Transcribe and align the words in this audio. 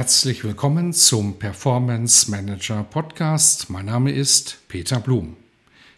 Herzlich 0.00 0.44
willkommen 0.44 0.94
zum 0.94 1.38
Performance 1.38 2.30
Manager 2.30 2.84
Podcast. 2.84 3.68
Mein 3.68 3.84
Name 3.84 4.10
ist 4.10 4.56
Peter 4.66 4.98
Blum. 4.98 5.36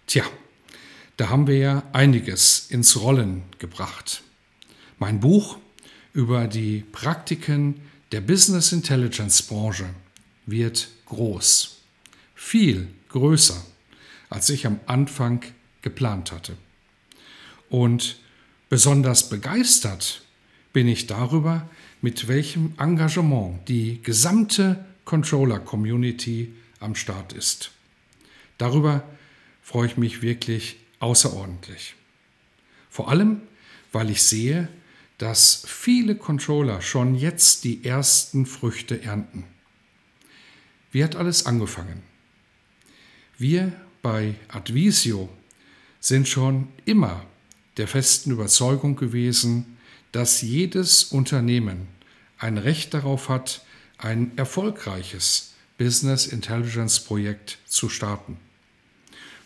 Tja, 0.08 0.24
da 1.16 1.28
haben 1.28 1.46
wir 1.46 1.56
ja 1.56 1.82
einiges 1.92 2.66
ins 2.68 3.00
Rollen 3.00 3.44
gebracht. 3.60 4.24
Mein 4.98 5.20
Buch 5.20 5.56
über 6.14 6.48
die 6.48 6.80
Praktiken 6.90 7.80
der 8.10 8.22
Business 8.22 8.72
Intelligence 8.72 9.40
Branche 9.40 9.88
wird 10.46 10.88
groß, 11.06 11.82
viel 12.34 12.88
größer, 13.08 13.64
als 14.30 14.50
ich 14.50 14.66
am 14.66 14.80
Anfang 14.86 15.44
geplant 15.80 16.32
hatte. 16.32 16.56
Und 17.70 18.16
besonders 18.68 19.28
begeistert 19.28 20.22
bin 20.72 20.88
ich 20.88 21.06
darüber, 21.06 21.68
mit 22.00 22.28
welchem 22.28 22.74
Engagement 22.78 23.68
die 23.68 24.02
gesamte 24.02 24.84
Controller-Community 25.04 26.52
am 26.80 26.94
Start 26.94 27.32
ist. 27.32 27.70
Darüber 28.58 29.04
freue 29.62 29.86
ich 29.86 29.96
mich 29.96 30.22
wirklich 30.22 30.76
außerordentlich. 30.98 31.94
Vor 32.90 33.08
allem, 33.08 33.42
weil 33.92 34.10
ich 34.10 34.22
sehe, 34.22 34.68
dass 35.18 35.64
viele 35.66 36.16
Controller 36.16 36.82
schon 36.82 37.14
jetzt 37.14 37.64
die 37.64 37.84
ersten 37.84 38.46
Früchte 38.46 39.02
ernten. 39.02 39.44
Wie 40.90 41.04
hat 41.04 41.16
alles 41.16 41.46
angefangen? 41.46 42.02
Wir 43.38 43.72
bei 44.02 44.34
Advisio 44.48 45.28
sind 46.00 46.28
schon 46.28 46.68
immer 46.84 47.24
der 47.76 47.88
festen 47.88 48.32
Überzeugung 48.32 48.96
gewesen, 48.96 49.78
dass 50.12 50.42
jedes 50.42 51.04
Unternehmen 51.04 51.88
ein 52.38 52.58
Recht 52.58 52.94
darauf 52.94 53.28
hat, 53.28 53.62
ein 53.98 54.32
erfolgreiches 54.36 55.54
Business 55.78 56.26
Intelligence 56.26 57.00
Projekt 57.00 57.58
zu 57.66 57.88
starten. 57.88 58.36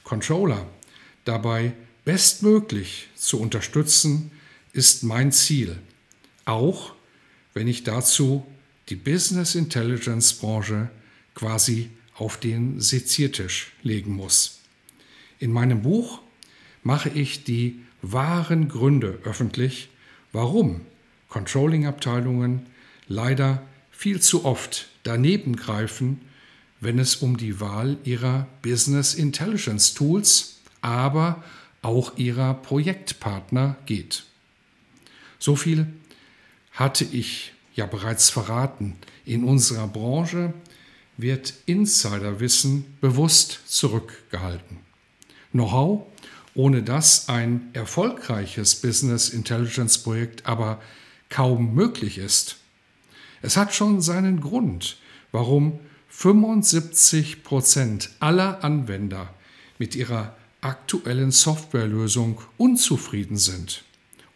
Controller 0.03 0.67
dabei 1.25 1.73
bestmöglich 2.05 3.09
zu 3.17 3.41
unterstützen, 3.41 4.31
ist 4.73 5.03
mein 5.03 5.33
Ziel, 5.33 5.79
auch 6.45 6.95
wenn 7.55 7.67
ich 7.69 7.85
dazu 7.85 8.47
die 8.89 8.97
Business 8.97 9.55
Intelligence 9.55 10.35
Branche 10.35 10.91
quasi 11.35 11.91
auf 12.15 12.39
den 12.39 12.81
Seziertisch 12.81 13.73
legen 13.83 14.13
muss. 14.13 14.61
In 15.39 15.53
meinem 15.53 15.83
Buch 15.83 16.21
mache 16.83 17.09
ich 17.09 17.45
die 17.45 17.81
wahren 18.03 18.69
Gründe 18.69 19.19
öffentlich, 19.25 19.89
warum 20.33 20.83
Controlling-Abteilungen 21.29 22.67
leider 23.09 23.63
viel 23.91 24.21
zu 24.21 24.45
oft 24.45 24.89
daneben 25.03 25.57
greifen, 25.57 26.21
wenn 26.81 26.99
es 26.99 27.17
um 27.17 27.37
die 27.37 27.61
Wahl 27.61 27.97
ihrer 28.05 28.47
Business 28.63 29.15
Intelligence 29.15 29.95
Tools, 29.95 30.61
aber 30.83 31.43
auch 31.83 32.17
ihrer 32.17 32.55
Projektpartner 32.55 33.77
geht. 33.87 34.25
So 35.39 35.57
viel 35.57 35.87
hatte 36.73 37.05
ich 37.05 37.53
ja 37.75 37.87
bereits 37.87 38.31
verraten. 38.31 38.97
In 39.25 39.45
unserer 39.45 39.87
Branche 39.87 40.53
wird 41.17 41.55
Insiderwissen 41.67 42.85
bewusst 43.01 43.61
zurückgehalten. 43.67 44.79
Know-how, 45.53 46.07
ohne 46.57 46.83
das 46.83 47.29
ein 47.29 47.69
erfolgreiches 47.75 48.77
Business 48.77 49.29
Intelligence 49.29 49.99
Projekt 49.99 50.47
aber 50.47 50.81
kaum 51.29 51.75
möglich 51.75 52.19
ist. 52.19 52.57
Es 53.43 53.57
hat 53.57 53.75
schon 53.75 54.01
seinen 54.01 54.41
Grund, 54.41 54.97
warum 55.33 55.79
75 56.09 57.45
Prozent 57.45 58.11
aller 58.21 58.65
Anwender 58.65 59.35
mit 59.79 59.95
ihrer 59.95 60.35
aktuellen 60.63 61.31
Softwarelösung 61.31 62.41
unzufrieden 62.57 63.37
sind 63.37 63.85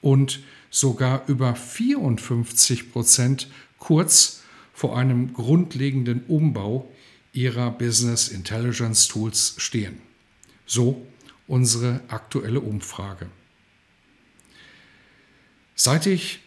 und 0.02 0.40
sogar 0.70 1.22
über 1.26 1.54
54 1.56 2.92
Prozent 2.92 3.48
kurz 3.78 4.42
vor 4.74 4.98
einem 4.98 5.32
grundlegenden 5.32 6.24
Umbau 6.28 6.92
ihrer 7.32 7.70
Business 7.70 8.28
Intelligence 8.28 9.08
Tools 9.08 9.54
stehen. 9.56 9.98
So 10.66 11.06
unsere 11.50 12.00
aktuelle 12.06 12.60
Umfrage. 12.60 13.26
Seit 15.74 16.06
ich 16.06 16.40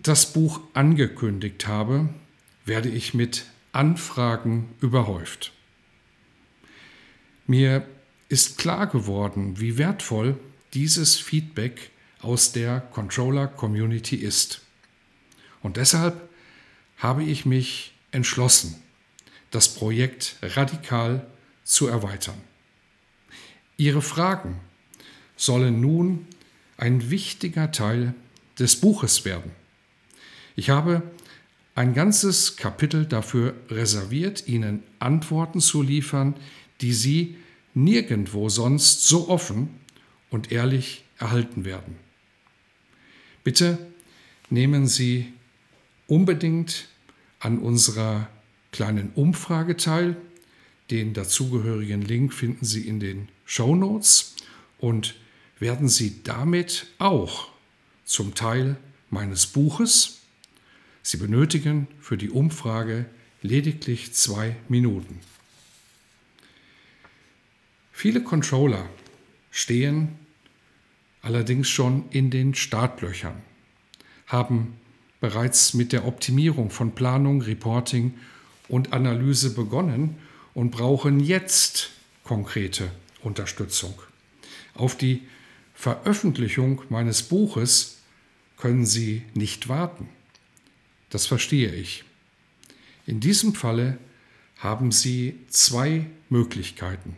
das 0.00 0.32
Buch 0.32 0.60
angekündigt 0.74 1.68
habe, 1.68 2.08
werde 2.64 2.88
ich 2.88 3.14
mit 3.14 3.44
Anfragen 3.70 4.74
überhäuft. 4.80 5.52
Mir 7.46 7.86
ist 8.28 8.58
klar 8.58 8.88
geworden, 8.88 9.60
wie 9.60 9.78
wertvoll 9.78 10.36
dieses 10.74 11.16
Feedback 11.16 11.90
aus 12.20 12.50
der 12.50 12.80
Controller 12.80 13.46
Community 13.46 14.16
ist. 14.16 14.62
Und 15.62 15.76
deshalb 15.76 16.28
habe 16.96 17.22
ich 17.22 17.46
mich 17.46 17.94
entschlossen, 18.10 18.82
das 19.52 19.74
Projekt 19.74 20.36
radikal 20.42 21.24
zu 21.62 21.86
erweitern. 21.86 22.49
Ihre 23.80 24.02
Fragen 24.02 24.56
sollen 25.36 25.80
nun 25.80 26.26
ein 26.76 27.10
wichtiger 27.10 27.72
Teil 27.72 28.12
des 28.58 28.76
Buches 28.76 29.24
werden. 29.24 29.52
Ich 30.54 30.68
habe 30.68 31.02
ein 31.74 31.94
ganzes 31.94 32.56
Kapitel 32.56 33.06
dafür 33.06 33.54
reserviert, 33.70 34.46
Ihnen 34.46 34.82
Antworten 34.98 35.60
zu 35.60 35.80
liefern, 35.80 36.34
die 36.82 36.92
Sie 36.92 37.38
nirgendwo 37.72 38.50
sonst 38.50 39.08
so 39.08 39.30
offen 39.30 39.70
und 40.28 40.52
ehrlich 40.52 41.02
erhalten 41.18 41.64
werden. 41.64 41.96
Bitte 43.44 43.78
nehmen 44.50 44.88
Sie 44.88 45.32
unbedingt 46.06 46.86
an 47.38 47.58
unserer 47.58 48.28
kleinen 48.72 49.10
Umfrage 49.14 49.78
teil. 49.78 50.18
Den 50.90 51.14
dazugehörigen 51.14 52.02
Link 52.02 52.34
finden 52.34 52.66
Sie 52.66 52.86
in 52.86 53.00
den 53.00 53.28
Show 53.50 53.74
Notes 53.74 54.36
und 54.78 55.16
werden 55.58 55.88
Sie 55.88 56.22
damit 56.22 56.86
auch 57.00 57.48
zum 58.04 58.36
Teil 58.36 58.76
meines 59.10 59.48
Buches 59.48 60.20
Sie 61.02 61.16
benötigen 61.16 61.88
für 62.00 62.16
die 62.16 62.30
Umfrage 62.30 63.06
lediglich 63.42 64.12
zwei 64.12 64.54
Minuten. 64.68 65.18
Viele 67.90 68.22
Controller 68.22 68.88
stehen 69.50 70.16
allerdings 71.20 71.68
schon 71.68 72.04
in 72.10 72.30
den 72.30 72.54
Startlöchern, 72.54 73.42
haben 74.28 74.76
bereits 75.20 75.74
mit 75.74 75.92
der 75.92 76.06
Optimierung 76.06 76.70
von 76.70 76.94
Planung, 76.94 77.42
Reporting 77.42 78.14
und 78.68 78.92
Analyse 78.92 79.52
begonnen 79.54 80.18
und 80.54 80.70
brauchen 80.70 81.18
jetzt 81.18 81.90
konkrete 82.22 82.92
Unterstützung. 83.22 83.94
Auf 84.74 84.96
die 84.96 85.22
Veröffentlichung 85.74 86.82
meines 86.88 87.22
Buches 87.22 87.98
können 88.56 88.84
Sie 88.84 89.22
nicht 89.34 89.68
warten. 89.68 90.08
Das 91.08 91.26
verstehe 91.26 91.74
ich. 91.74 92.04
In 93.06 93.20
diesem 93.20 93.54
Falle 93.54 93.98
haben 94.58 94.92
Sie 94.92 95.38
zwei 95.48 96.06
Möglichkeiten. 96.28 97.16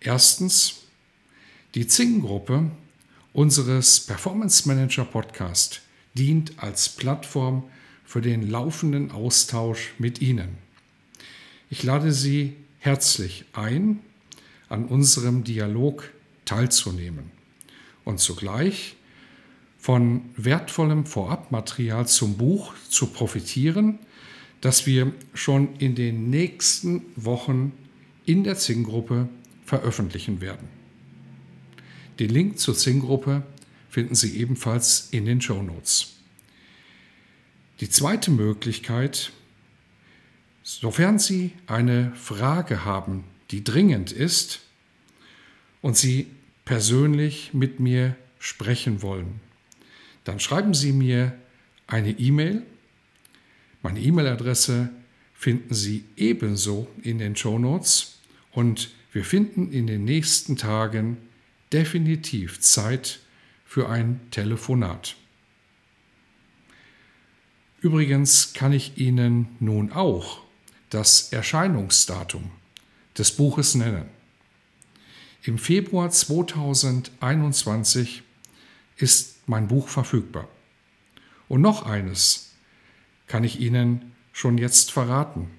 Erstens, 0.00 0.82
die 1.74 1.86
Zing-Gruppe 1.86 2.70
unseres 3.32 4.00
Performance 4.00 4.68
Manager 4.68 5.04
Podcast 5.04 5.80
dient 6.14 6.58
als 6.58 6.90
Plattform 6.90 7.64
für 8.04 8.20
den 8.20 8.50
laufenden 8.50 9.10
Austausch 9.10 9.92
mit 9.98 10.20
Ihnen. 10.20 10.58
Ich 11.70 11.82
lade 11.82 12.12
Sie 12.12 12.54
herzlich 12.78 13.46
ein, 13.54 14.00
an 14.72 14.86
unserem 14.86 15.44
Dialog 15.44 16.10
teilzunehmen. 16.44 17.30
und 18.04 18.18
zugleich 18.18 18.96
von 19.78 20.22
wertvollem 20.36 21.06
Vorabmaterial 21.06 22.06
zum 22.08 22.36
Buch 22.36 22.74
zu 22.88 23.06
profitieren, 23.06 24.00
das 24.60 24.86
wir 24.86 25.12
schon 25.34 25.76
in 25.76 25.94
den 25.94 26.30
nächsten 26.30 27.02
Wochen 27.16 27.72
in 28.26 28.44
der 28.44 28.56
Zing-Gruppe 28.56 29.28
veröffentlichen 29.64 30.40
werden. 30.40 30.68
Den 32.18 32.30
Link 32.30 32.58
zur 32.58 32.76
Zing-Gruppe 32.76 33.44
finden 33.88 34.14
Sie 34.14 34.36
ebenfalls 34.36 35.08
in 35.10 35.24
den 35.24 35.40
Show 35.40 35.62
Notes. 35.62 36.14
Die 37.80 37.88
zweite 37.88 38.30
Möglichkeit, 38.30 39.32
sofern 40.62 41.18
Sie 41.18 41.52
eine 41.66 42.12
Frage 42.14 42.84
haben, 42.84 43.24
die 43.52 43.62
dringend 43.62 44.10
ist 44.10 44.60
und 45.82 45.96
Sie 45.96 46.26
persönlich 46.64 47.52
mit 47.52 47.80
mir 47.80 48.16
sprechen 48.38 49.02
wollen, 49.02 49.40
dann 50.24 50.40
schreiben 50.40 50.74
Sie 50.74 50.92
mir 50.92 51.36
eine 51.86 52.10
E-Mail. 52.10 52.62
Meine 53.82 54.00
E-Mail-Adresse 54.00 54.90
finden 55.34 55.74
Sie 55.74 56.04
ebenso 56.16 56.88
in 57.02 57.18
den 57.18 57.36
Show 57.36 57.58
Notes 57.58 58.18
und 58.52 58.90
wir 59.12 59.24
finden 59.24 59.70
in 59.70 59.86
den 59.86 60.04
nächsten 60.04 60.56
Tagen 60.56 61.18
definitiv 61.72 62.60
Zeit 62.60 63.20
für 63.66 63.88
ein 63.88 64.20
Telefonat. 64.30 65.16
Übrigens 67.80 68.54
kann 68.54 68.72
ich 68.72 68.96
Ihnen 68.96 69.48
nun 69.58 69.92
auch 69.92 70.40
das 70.88 71.32
Erscheinungsdatum 71.32 72.50
des 73.18 73.36
Buches 73.36 73.74
nennen. 73.74 74.06
Im 75.44 75.58
Februar 75.58 76.10
2021 76.10 78.22
ist 78.96 79.48
mein 79.48 79.68
Buch 79.68 79.88
verfügbar. 79.88 80.48
Und 81.48 81.60
noch 81.60 81.84
eines 81.84 82.52
kann 83.26 83.44
ich 83.44 83.60
Ihnen 83.60 84.12
schon 84.32 84.56
jetzt 84.56 84.92
verraten. 84.92 85.50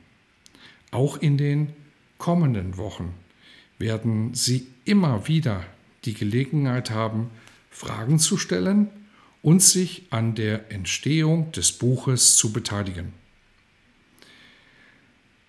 Auch 0.91 1.17
in 1.17 1.37
den 1.37 1.73
kommenden 2.17 2.77
Wochen 2.77 3.13
werden 3.77 4.33
Sie 4.33 4.67
immer 4.85 5.27
wieder 5.27 5.65
die 6.05 6.13
Gelegenheit 6.13 6.91
haben, 6.91 7.29
Fragen 7.69 8.19
zu 8.19 8.37
stellen 8.37 8.87
und 9.41 9.61
sich 9.61 10.03
an 10.09 10.35
der 10.35 10.71
Entstehung 10.71 11.51
des 11.51 11.73
Buches 11.73 12.37
zu 12.37 12.53
beteiligen. 12.53 13.11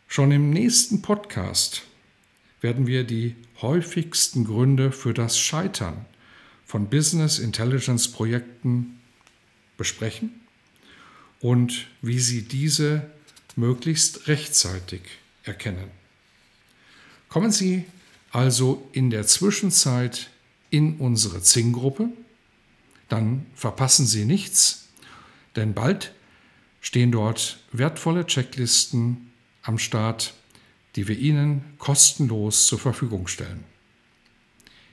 Schon 0.09 0.33
im 0.33 0.51
nächsten 0.51 1.03
Podcast 1.03 1.83
werden 2.65 2.87
wir 2.87 3.05
die 3.05 3.37
häufigsten 3.61 4.47
Gründe 4.47 4.91
für 4.91 5.13
das 5.13 5.39
Scheitern 5.39 6.07
von 6.65 6.89
Business 6.89 7.39
Intelligence 7.39 8.09
Projekten 8.09 8.99
besprechen 9.77 10.41
und 11.41 11.89
wie 12.01 12.19
Sie 12.19 12.41
diese 12.41 13.11
möglichst 13.55 14.29
rechtzeitig 14.29 15.03
erkennen. 15.43 15.91
Kommen 17.29 17.53
Sie 17.53 17.85
also 18.31 18.89
in 18.93 19.11
der 19.11 19.27
Zwischenzeit 19.27 20.31
in 20.71 20.97
unsere 20.97 21.43
Zing-Gruppe 21.43 22.09
dann 23.11 23.45
verpassen 23.55 24.07
Sie 24.07 24.25
nichts, 24.25 24.89
denn 25.55 25.75
bald 25.75 26.15
stehen 26.81 27.13
dort 27.13 27.59
wertvolle 27.73 28.25
Checklisten 28.25 29.33
am 29.63 29.79
Start, 29.79 30.33
die 30.97 31.09
wir 31.09 31.19
Ihnen 31.19 31.65
kostenlos 31.79 32.67
zur 32.67 32.79
Verfügung 32.79 33.27
stellen. 33.27 33.65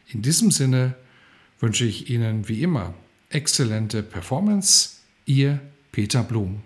In 0.08 0.22
diesem 0.22 0.52
Sinne 0.52 0.96
wünsche 1.60 1.86
ich 1.86 2.10
Ihnen 2.10 2.48
wie 2.48 2.64
immer 2.64 2.94
exzellente 3.30 4.04
Performance. 4.04 4.98
Ihr 5.26 5.60
Peter 5.92 6.24
Blum. 6.24 6.62